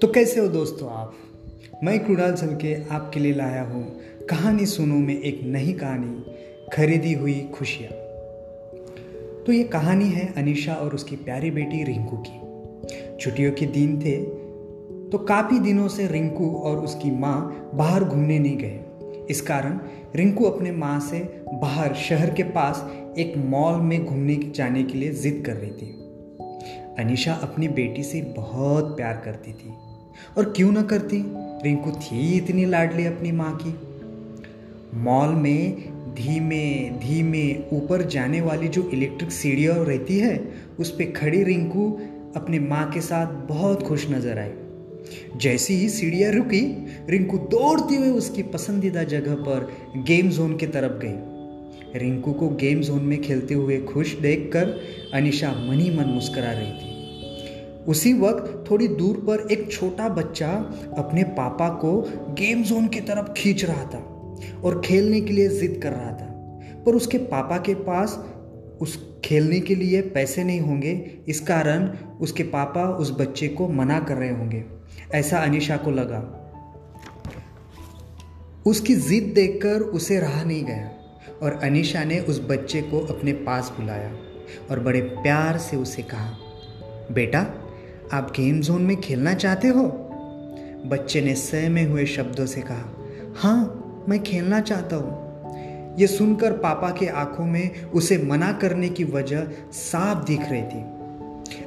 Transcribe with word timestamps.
तो 0.00 0.08
कैसे 0.08 0.40
हो 0.40 0.48
दोस्तों 0.48 0.88
आप? 0.90 1.14
मैं 1.84 1.98
कृणाल 2.04 2.32
चल 2.32 2.46
के 2.46 2.74
आपके 2.88 3.20
लिए 3.20 3.34
लाया 3.34 3.62
हूँ 3.62 4.00
कहानी 4.30 4.66
सुनो 4.66 4.94
में 4.94 5.20
एक 5.20 5.40
नई 5.44 5.72
कहानी, 5.72 6.24
खरीदी 6.72 7.12
हुई 7.12 7.34
खुशियाँ। 7.54 7.92
तो 9.44 9.52
ये 9.52 9.62
कहानी 9.64 10.04
है 10.04 10.34
अनिशा 10.36 10.74
और 10.74 10.94
उसकी 10.94 11.16
प्यारी 11.16 11.50
बेटी 11.50 11.82
रिंकू 11.84 12.16
की। 12.16 13.16
छुट्टियों 13.16 13.52
के 13.52 13.66
दिन 13.66 14.00
थे 14.00 14.16
तो 15.10 15.18
काफ़ी 15.18 15.58
दिनों 15.58 15.88
से 15.88 16.06
रिंकू 16.06 16.50
और 16.50 16.76
उसकी 16.76 17.10
माँ 17.10 17.70
बाहर 17.74 18.04
घूमने 18.04 18.38
नहीं 18.38 18.56
गए। 18.56 18.80
इस 19.30 19.40
कारण 19.40 19.80
रिंकू 20.16 20.44
अपने 20.44 20.72
माँ 20.72 21.00
से 21.00 21.44
बाहर 21.52 21.94
शहर 21.94 22.34
के 22.34 22.42
पास 22.42 22.86
एक 23.18 23.36
मॉल 23.36 23.80
में 23.80 24.04
घूमने 24.04 24.40
जाने 24.54 24.82
के 24.82 24.98
लिए 24.98 25.12
जिद 25.12 25.42
कर 25.46 25.52
रही 25.52 25.70
थी। 25.70 25.92
अनिशा 26.98 27.32
अपनी 27.32 27.68
बेटी 27.68 28.02
से 28.02 28.20
बहुत 28.36 28.96
प्यार 28.96 29.22
करती 29.24 29.52
थी। 29.52 29.72
और 30.38 30.52
क्यों 30.56 30.72
ना 30.72 30.82
करती? 30.82 31.22
रिंकू 31.64 31.90
थी 31.90 32.36
इतनी 32.36 32.64
लाडली 32.64 33.06
अपनी 33.06 33.32
माँ 33.32 33.58
की। 33.62 33.74
मॉल 34.94 35.28
में 35.28 35.96
धीमे 36.14 36.90
धीमे 36.90 37.64
ऊपर 37.72 38.02
जाने 38.02 38.40
वाली 38.40 38.68
जो 38.68 38.90
इलेक्ट्रिक 38.94 39.32
सीढ़ियाँ 39.32 39.84
रहती 39.84 40.18
है, 40.18 40.48
उस 40.80 40.90
पर 40.90 41.12
खड़ी 41.12 41.42
रिंकू 41.44 41.90
अपनी 42.36 42.58
माँ 42.58 42.90
के 42.90 43.00
साथ 43.00 43.26
बहुत 43.26 43.82
खुश 43.82 44.10
नज़र 44.10 44.38
आई। 44.38 44.50
जैसी 45.36 45.74
ही 45.74 45.88
सीढ़ियाँ 45.88 46.32
रुकी, 46.32 46.86
रिंकू 47.10 47.38
दौड़ती 47.38 47.96
हुई 47.96 48.08
उसकी 48.08 48.42
पसंदीदा 48.42 49.02
जगह 49.02 49.34
पर 49.34 49.72
गेम 49.96 50.30
जोन 50.30 50.56
की 50.56 50.66
तरफ़ 50.66 50.92
गई। 50.92 51.98
रिंकू 51.98 52.32
को 52.32 52.48
गेम 52.48 52.80
जोन 52.80 53.02
में 53.02 53.22
खेलते 53.22 53.54
हुए 53.54 53.80
खुश 53.80 54.14
देखकर 54.14 54.80
अनिशा 55.14 55.52
मनी 55.52 55.90
मन 55.90 56.04
मुस्करा 56.04 56.52
रही 56.52 56.72
थी। 56.72 56.95
उसी 57.88 58.12
वक्त 58.12 58.70
थोड़ी 58.70 58.88
दूर 58.88 59.16
पर 59.16 59.52
एक 59.52 59.70
छोटा 59.72 60.08
बच्चा 60.08 60.48
अपने 60.98 61.22
पापा 61.22 61.68
को 61.68 62.00
गेम 62.34 62.62
जोन 62.62 62.86
की 62.88 63.00
तरफ़ 63.00 63.32
खींच 63.32 63.64
रहा 63.64 63.84
था 63.84 63.98
और 64.64 64.80
खेलने 64.84 65.20
के 65.20 65.32
लिए 65.32 65.48
जिद 65.48 65.80
कर 65.82 65.92
रहा 65.92 66.12
था। 66.12 66.32
पर 66.86 66.94
उसके 66.94 67.18
पापा 67.18 67.58
के 67.58 67.74
पास 67.74 68.24
उस 68.80 69.20
खेलने 69.24 69.60
के 69.60 69.74
लिए 69.74 70.00
पैसे 70.02 70.44
नहीं 70.44 70.60
होंगे, 70.60 70.92
इस 71.28 71.40
कारण 71.40 71.88
उसके 72.20 72.42
पापा 72.42 72.88
उस 72.88 73.10
बच्चे 73.20 73.48
को 73.48 73.68
मना 73.68 73.98
कर 74.00 74.14
रहे 74.14 74.30
होंगे, 74.30 74.64
ऐसा 75.14 75.38
अनिशा 75.38 75.76
को 75.76 75.90
लगा। 75.90 76.42
उसकी 78.66 78.94
जिद 78.94 79.32
देखकर 79.34 79.80
उसे 79.80 80.18
रहा 80.20 80.42
नहीं 80.44 80.64
गया 80.64 80.90
और 81.42 81.60
अनिशा 81.62 82.04
ने 82.04 82.18
उस 82.20 82.40
बच्चे 82.50 82.82
को 82.82 83.00
अपने 83.06 83.32
पास 83.32 83.72
बुलाया 83.80 84.12
और 84.70 84.80
बड़े 84.80 85.00
प्यार 85.00 85.58
से 85.58 85.76
उसे 85.76 86.02
कहा, 86.02 86.30
बेटा 87.12 87.42
आप 88.12 88.32
गेम 88.36 88.60
जोन 88.60 88.82
में 88.82 89.00
खेलना 89.00 89.34
चाहते 89.34 89.68
हो? 89.68 89.82
बच्चे 90.86 91.20
ने 91.20 91.34
सहमे 91.34 91.82
हुए 91.82 92.06
शब्दों 92.06 92.46
से 92.46 92.60
कहा 92.60 92.96
हाँ 93.36 93.82
मैं 94.08 94.22
खेलना 94.22 94.60
चाहता 94.60 94.96
हूँ। 94.96 95.26
ये 95.98 96.06
सुनकर 96.06 96.52
पापा 96.52 96.90
के 96.90 97.06
आँखों 97.06 97.46
में 97.46 97.84
उसे 97.84 98.18
मना 98.18 98.52
करने 98.52 98.88
की 98.88 99.04
वजह 99.04 99.46
साफ़ 99.72 100.24
दिख 100.24 100.40
रही 100.42 100.62
थी। 100.62 100.82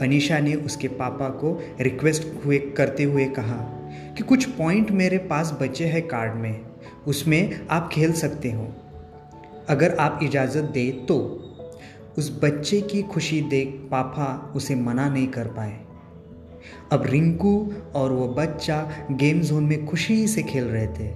अनीशा 0.00 0.38
ने 0.38 0.54
उसके 0.54 0.88
पापा 0.88 1.28
को 1.28 1.62
रिक्वेस्ट 1.80 2.44
हुए, 2.44 2.58
करते 2.58 3.02
हुए 3.02 3.24
कहा 3.24 3.88
कि 4.16 4.22
कुछ 4.22 4.44
पॉइंट 4.44 4.90
मेरे 4.90 5.18
पास 5.18 5.58
बचे 5.62 5.84
हैं 5.84 6.08
कार्ड 6.08 6.34
में, 6.34 6.60
उसमें 7.06 7.66
आप 7.70 7.90
खेल 7.92 8.12
सकते 8.12 8.52
हो। 8.52 8.72
अगर 9.68 9.94
आप 9.94 10.20
इजाज़त 10.22 10.64
दे 10.64 10.90
तो। 10.90 11.38
उस 12.18 12.40
बच्चे 12.42 12.80
की 12.80 13.02
खुशी 13.02 13.40
देख 13.40 13.88
पापा 13.90 14.52
उसे 14.56 14.74
मना 14.74 15.08
नहीं 15.08 15.28
कर 15.28 15.46
पाए। 15.46 15.80
अब 16.92 17.06
रिंकू 17.06 17.72
और 17.94 18.12
वो 18.12 18.28
बच्चा 18.28 19.06
गेम 19.10 19.40
जोन 19.40 19.64
में 19.64 19.86
खुशी 19.86 20.26
से 20.28 20.42
खेल 20.42 20.64
रहे 20.64 20.86
थे। 20.86 21.14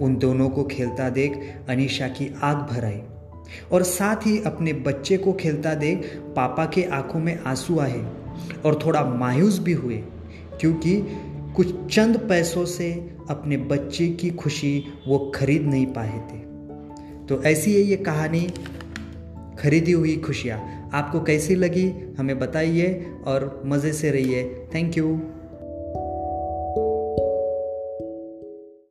उन 0.00 0.16
दोनों 0.16 0.48
को 0.48 0.64
खेलता 0.64 1.10
देख 1.10 1.54
अनीशा 1.68 2.08
की 2.08 2.34
आग 2.42 2.56
भर 2.56 2.84
आई। 2.84 3.02
और 3.72 3.82
साथ 3.82 4.16
ही 4.16 4.42
अपने 4.42 4.72
बच्चे 4.72 5.16
को 5.16 5.32
खेलता 5.32 5.74
देख 5.74 6.22
पापा 6.36 6.66
के 6.66 6.82
आँखों 6.82 7.20
में 7.20 7.38
आँसू 7.38 7.78
आए 7.78 8.12
और 8.66 8.80
थोड़ा 8.86 9.04
मायूस 9.04 9.58
भी 9.58 9.72
हुए, 9.72 9.96
क्योंकि 10.60 11.06
कुछ 11.56 11.94
चंद 11.94 12.16
पैसों 12.16 12.64
से 12.64 13.16
अपने 13.30 13.56
बच्चे 13.56 14.08
की 14.08 14.30
खुशी 14.30 14.84
वो 15.08 15.32
खरीद 15.34 15.62
नहीं 15.62 15.86
पाए 15.86 16.18
थे। 16.18 16.38
तो 17.26 17.42
ऐसी 17.42 17.74
है 17.74 17.80
ये 17.80 17.96
कहानी। 17.96 18.50
खरीदी 19.58 19.92
हुई 19.92 20.16
खुशियाँ। 20.16 20.79
आपको 20.94 21.20
कैसी 21.20 21.54
लगी 21.54 21.88
हमें 22.18 22.38
बताइए 22.38 23.12
और 23.26 23.62
मज़े 23.66 23.92
से 23.92 24.10
रहिए। 24.10 24.44
Thank 24.74 24.96
you 24.98 25.20